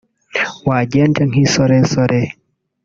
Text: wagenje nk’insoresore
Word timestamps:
wagenje 0.69 1.21
nk’insoresore 1.29 2.19